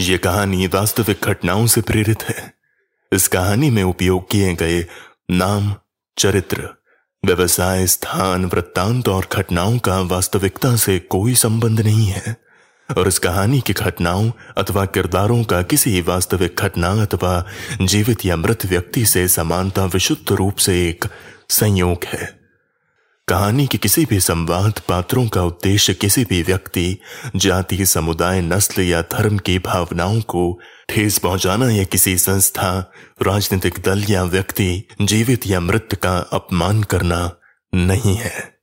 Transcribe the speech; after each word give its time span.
ये 0.00 0.18
कहानी 0.18 0.66
वास्तविक 0.66 1.20
घटनाओं 1.24 1.66
से 1.66 1.80
प्रेरित 1.80 2.22
है। 2.22 2.54
इस 3.12 3.28
कहानी 3.28 3.70
में 3.70 3.82
उपयोग 3.82 4.30
किए 4.30 4.54
गए 4.54 4.86
नाम, 5.30 5.74
चरित्र, 6.18 6.68
व्यवसाय, 7.24 7.86
स्थान, 7.86 8.44
वृत्तांत 8.44 9.08
और 9.08 9.26
घटनाओं 9.32 9.78
का 9.78 10.00
वास्तविकता 10.00 10.76
से 10.76 10.98
कोई 10.98 11.34
संबंध 11.34 11.80
नहीं 11.80 12.06
है। 12.06 12.36
और 12.98 13.08
इस 13.08 13.18
कहानी 13.18 13.60
की 13.60 13.72
घटनाओं 13.72 14.30
अथवा 14.58 14.84
किरदारों 14.84 15.44
का 15.44 15.62
किसी 15.62 16.00
वास्तविक 16.00 16.56
घटना 16.58 17.02
अथवा 17.02 17.46
जीवित 17.82 18.24
या 18.24 18.36
मृत 18.36 18.66
व्यक्ति 18.66 19.06
से 19.06 19.28
समानता 19.28 19.84
विशुद्ध 19.84 20.32
रूप 20.32 20.56
से 20.56 20.88
एक 20.88 21.04
संयोग 21.48 22.04
है। 22.04 22.43
कहानी 23.28 23.66
के 23.66 23.78
किसी 23.78 24.04
भी 24.04 24.20
संवाद 24.20 24.80
पात्रों 24.88 25.28
का 25.28 25.42
उद्देश्य 25.42 25.94
किसी 25.94 26.24
भी 26.24 26.42
व्यक्ति, 26.42 26.98
जाति, 27.36 27.86
समुदाय, 27.86 28.40
नस्ल 28.40 28.82
या 28.82 29.02
धर्म 29.02 29.38
की 29.38 29.58
भावनाओं 29.58 30.20
को 30.20 30.60
ठेस 30.88 31.18
पहुंचाना 31.18 31.70
या 31.70 31.84
किसी 31.84 32.18
संस्था, 32.18 32.92
राजनीतिक 33.22 33.78
दल 33.84 34.04
या 34.10 34.24
व्यक्ति 34.24 34.88
जीवित 35.02 35.46
या 35.46 35.60
मृत 35.60 35.88
का 36.02 36.16
अपमान 36.18 36.82
करना 36.82 37.36
नहीं 37.74 38.16
है। 38.16 38.53